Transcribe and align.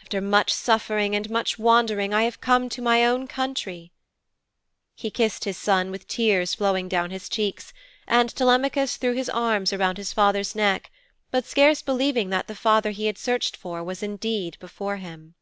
After 0.00 0.22
much 0.22 0.54
suffering 0.54 1.14
and 1.14 1.28
much 1.28 1.58
wandering 1.58 2.14
I 2.14 2.22
have 2.22 2.40
come 2.40 2.70
to 2.70 2.80
my 2.80 3.04
own 3.04 3.26
country.' 3.28 3.92
He 4.94 5.10
kissed 5.10 5.44
his 5.44 5.58
son 5.58 5.90
with 5.90 6.08
tears 6.08 6.54
flowing 6.54 6.88
down 6.88 7.10
his 7.10 7.28
cheeks, 7.28 7.74
and 8.08 8.34
Telemachus 8.34 8.96
threw 8.96 9.12
his 9.12 9.28
arms 9.28 9.74
around 9.74 9.98
his 9.98 10.14
father's 10.14 10.54
neck, 10.54 10.90
but 11.30 11.44
scarce 11.44 11.82
believing 11.82 12.30
that 12.30 12.46
the 12.46 12.54
father 12.54 12.90
he 12.92 13.04
had 13.04 13.18
searched 13.18 13.54
for 13.54 13.84
was 13.84 14.02
indeed 14.02 14.56
before 14.60 14.96
him. 14.96 15.34